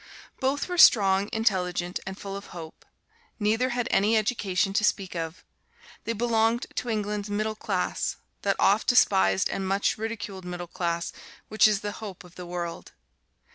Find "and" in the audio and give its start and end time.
2.07-2.17, 9.47-9.67